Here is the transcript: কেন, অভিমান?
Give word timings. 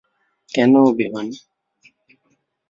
কেন, 0.49 0.71
অভিমান? 0.83 1.27